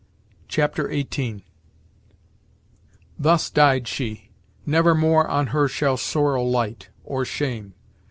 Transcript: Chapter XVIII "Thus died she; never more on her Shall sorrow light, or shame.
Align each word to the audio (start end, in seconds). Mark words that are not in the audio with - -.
Chapter 0.47 0.87
XVIII 0.91 1.45
"Thus 3.19 3.51
died 3.51 3.87
she; 3.87 4.31
never 4.65 4.95
more 4.95 5.27
on 5.27 5.47
her 5.53 5.67
Shall 5.67 5.95
sorrow 5.95 6.43
light, 6.43 6.89
or 7.03 7.23
shame. 7.23 7.75